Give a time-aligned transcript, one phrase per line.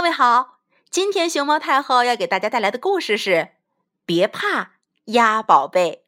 [0.00, 3.30] 各位好，今天熊猫太后要给大家带来的故事是
[4.06, 4.70] 《别怕，
[5.04, 6.06] 鸭宝贝》。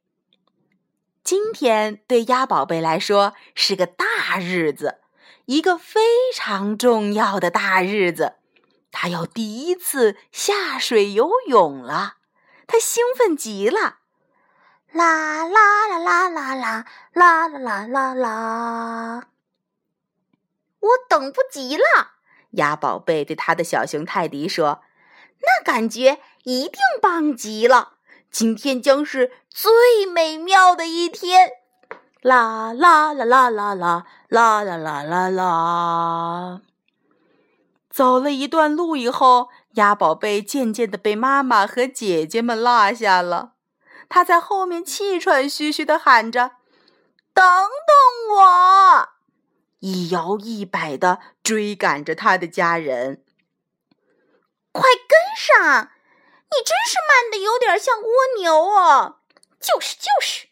[1.22, 5.02] 今天对鸭宝贝来说是个大日子，
[5.44, 6.00] 一个非
[6.34, 8.36] 常重要的大日子。
[8.90, 12.14] 它要第一次下水游泳了，
[12.66, 13.98] 它兴奋极了！
[14.90, 19.28] 啦啦啦啦啦啦啦啦啦啦啦！
[20.80, 22.12] 我等不及了。
[22.52, 24.82] 鸭宝贝对他的小熊泰迪说
[25.40, 27.94] ：“那感觉一定棒极了！
[28.30, 31.50] 今天将是最美妙的一天！”
[32.22, 36.60] 啦啦啦啦啦啦啦啦啦啦啦！
[37.90, 43.52] 走了一段路以后，鸭宝贝渐渐的被妈妈和姐姐们落下了。
[44.08, 46.52] 他在后面气喘吁吁的喊着
[47.34, 49.08] ：“等等我！”
[49.80, 53.24] 一摇一摆的追赶着他的家人，
[54.70, 55.90] 快跟上！
[56.50, 58.08] 你真是慢的有点像蜗
[58.38, 59.20] 牛哦。
[59.58, 60.48] 就是就是，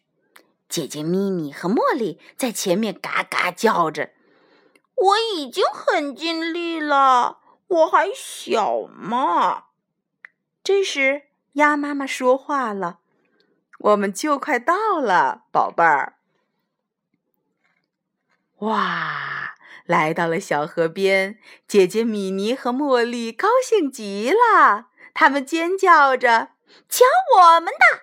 [0.68, 4.10] 姐姐咪咪和茉莉在前面嘎嘎叫着。
[4.94, 9.66] 我已经很尽力了，我还小嘛。
[10.62, 11.22] 这时，
[11.54, 13.00] 鸭妈妈说话了
[13.80, 16.18] ：“我们就快到了，宝贝儿。”
[18.60, 19.29] 哇！
[19.90, 26.50] 来到了小河边，姐姐米妮和茉莉高兴极了，他们尖叫着
[26.88, 27.04] ：“瞧
[27.36, 28.02] 我们的！”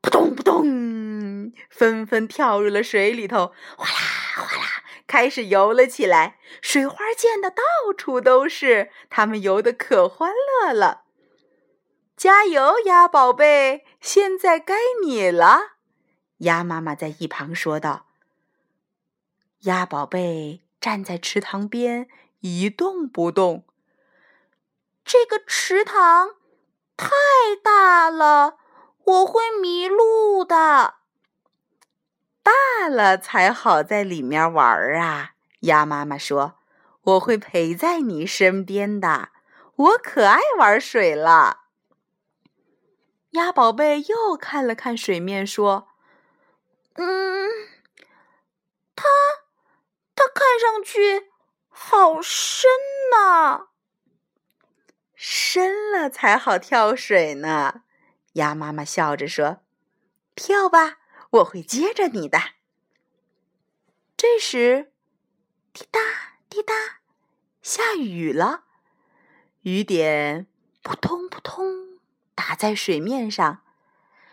[0.00, 3.92] 扑通扑通，纷纷跳入了水里头，哗啦
[4.34, 6.38] 哗啦，开始游了起来。
[6.62, 7.62] 水花溅得到
[7.94, 11.02] 处都是，他们游得可欢乐了。
[12.16, 13.84] 加油，鸭宝贝！
[14.00, 15.72] 现在该你了。
[16.38, 18.06] 鸭妈妈在一旁说道。
[19.64, 22.08] 鸭宝贝站在池塘边
[22.40, 23.66] 一动不动。
[25.04, 26.36] 这个池塘
[26.96, 27.10] 太
[27.62, 28.58] 大了，
[29.04, 30.94] 我会迷路的。
[32.42, 35.34] 大了才好在里面玩儿啊！
[35.60, 36.60] 鸭妈妈说
[37.02, 39.30] ：“我会陪在你身边的，
[39.74, 41.64] 我可爱玩水了。”
[43.30, 45.88] 鸭宝贝又看了看水面，说
[46.94, 47.48] ：“嗯，
[48.94, 49.08] 它。”
[50.34, 51.30] 看上上去
[51.68, 52.68] 好深
[53.10, 53.68] 呐，
[55.14, 57.84] 深了才好跳水呢。
[58.34, 59.62] 鸭妈妈笑着说
[60.36, 60.98] ：“跳吧，
[61.30, 62.38] 我会接着你的。”
[64.18, 64.92] 这时，
[65.72, 65.98] 滴答
[66.50, 66.74] 滴答，
[67.62, 68.64] 下雨了，
[69.62, 70.46] 雨点
[70.82, 72.00] 扑通扑通
[72.34, 73.62] 打在水面上。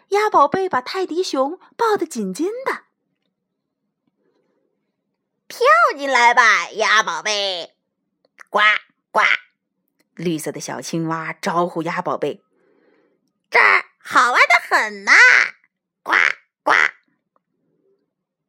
[0.10, 2.83] 鸭宝贝把泰迪熊抱得紧紧的。
[5.54, 7.76] 跳进来吧，鸭宝贝！
[8.50, 8.60] 呱
[9.12, 9.22] 呱，
[10.16, 12.42] 绿色的小青蛙招呼鸭宝贝
[13.52, 15.12] ：“这儿好玩的很呐！”
[16.02, 16.14] 呱
[16.64, 16.74] 呱，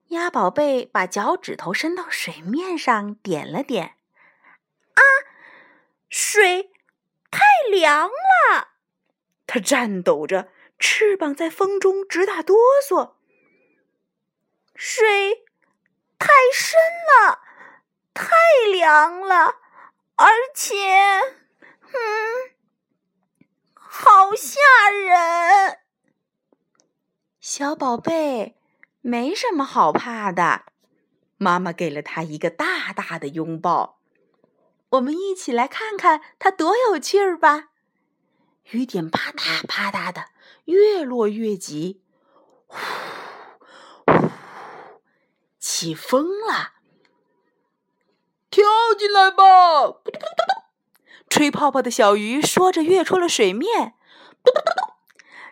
[0.06, 3.96] 鸭宝贝把脚趾头伸到水面上，点了点。
[4.94, 5.02] 啊，
[6.08, 6.72] 水
[7.30, 8.68] 太凉了！
[9.46, 10.48] 它颤抖着，
[10.78, 12.56] 翅膀在风中直打哆
[12.88, 13.16] 嗦。
[14.74, 15.44] 水。
[16.16, 17.40] 太深了，
[18.14, 18.30] 太
[18.84, 19.54] 凉了，
[20.16, 20.76] 而且，
[21.80, 22.52] 嗯，
[23.72, 25.78] 好吓人。
[27.40, 28.58] 小宝贝，
[29.00, 30.66] 没什么好怕的。
[31.38, 34.00] 妈妈给了他一个大大的拥抱。
[34.90, 37.70] 我们一起来看看它多有趣儿吧。
[38.72, 40.26] 雨点啪嗒啪嗒的，
[40.66, 42.02] 越落越急。
[42.66, 42.78] 呼。
[45.58, 46.73] 起风了，
[48.54, 48.62] 跳
[48.96, 49.96] 进来吧！
[51.28, 53.94] 吹泡泡的小鱼说着跃出了水面。
[54.44, 54.92] 嘟嘟嘟嘟，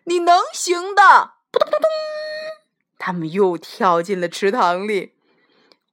[0.04, 1.32] 你能行的！
[1.50, 1.91] 扑通扑通，
[3.00, 5.16] 他们又跳进了池塘里。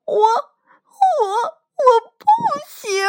[0.06, 1.28] 我我
[1.74, 2.25] 我不
[2.68, 3.03] 行！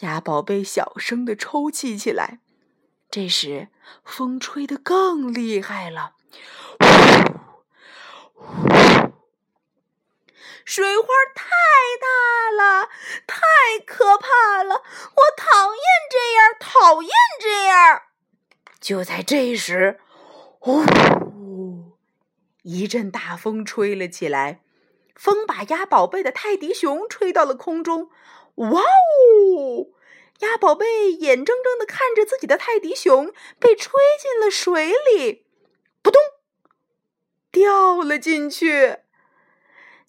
[0.00, 2.40] 鸭宝贝小声的抽泣起来。
[3.10, 3.68] 这时，
[4.04, 6.16] 风吹得更厉害了。
[10.74, 11.06] 水花
[11.36, 11.44] 太
[12.00, 12.88] 大了，
[13.28, 13.44] 太
[13.86, 14.74] 可怕了！
[14.74, 18.02] 我讨厌这样，讨厌这样。
[18.80, 20.00] 就在这时，
[20.58, 20.82] 呼，
[22.64, 24.62] 一阵大风吹了起来，
[25.14, 28.10] 风把鸭宝贝的泰迪熊吹到了空中。
[28.56, 29.86] 哇哦！
[30.40, 35.46] 鸭宝贝眼睁睁的看着自己的泰迪熊被吹进了水里，
[36.02, 36.20] 扑通，
[37.52, 39.03] 掉了进去。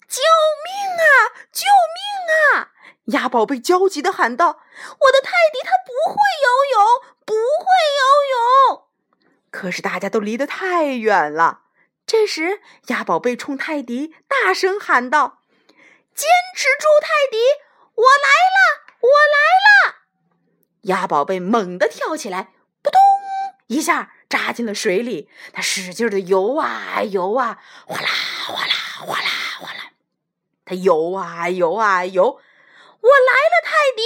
[0.07, 0.21] 救
[0.65, 1.05] 命啊！
[1.51, 1.65] 救
[1.95, 2.71] 命啊！
[3.05, 4.47] 鸭宝贝焦急地喊道
[4.99, 7.65] ：“我的泰迪它不会游泳，不会
[7.99, 8.87] 游泳！”
[9.51, 11.61] 可是大家都离得太远了。
[12.07, 15.41] 这时，鸭宝贝冲泰迪大声喊道
[16.13, 17.37] ：“坚持住，泰迪！
[17.95, 19.95] 我来了，我来了！”
[20.85, 22.99] 鸭宝贝猛地跳起来，扑通
[23.67, 25.29] 一下扎进了水里。
[25.53, 28.09] 它使劲的游啊游啊，哗啦，
[30.75, 32.23] 游啊游啊游。
[32.25, 34.03] 我来了，泰迪，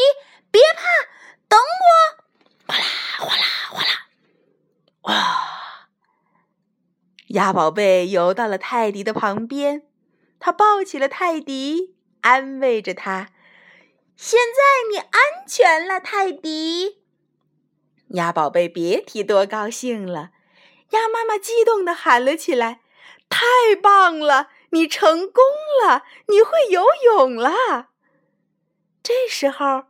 [0.51, 0.83] 别怕，
[1.47, 1.93] 等我！
[2.67, 2.85] 哗啦
[3.19, 3.89] 哗啦哗啦，
[5.03, 5.87] 哇！
[7.29, 9.83] 鸭宝贝游到了泰迪的旁边，
[10.39, 13.29] 他抱起了泰迪，安慰着他
[14.17, 17.03] ：“现在你安全了，泰迪。”
[18.15, 20.31] 鸭宝贝别提多高兴了，
[20.89, 22.81] 鸭妈妈激动地喊了起来
[23.29, 23.45] ：“太
[23.81, 25.43] 棒了，你成功
[25.85, 27.89] 了，你会游泳了！”
[29.01, 29.85] 这时候，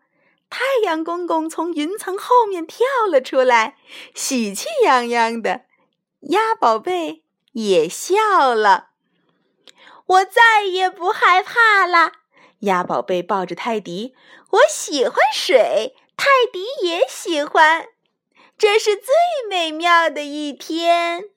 [0.49, 3.77] 太阳公公从云层后面跳了出来，
[4.13, 5.65] 喜气洋洋的。
[6.21, 7.23] 鸭宝贝
[7.53, 8.89] 也笑了。
[10.05, 12.11] 我再也不害怕了。
[12.59, 14.15] 鸭宝贝抱着泰迪，
[14.51, 17.87] 我喜欢水，泰迪也喜欢，
[18.57, 19.13] 这是最
[19.49, 21.29] 美妙的一天。